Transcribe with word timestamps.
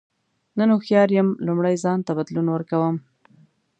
نن 0.57 0.69
هوښیار 0.73 1.09
یم 1.17 1.29
لومړی 1.47 1.75
ځان 1.83 1.99
ته 2.07 2.11
بدلون 2.17 2.47
ورکوم. 2.51 2.95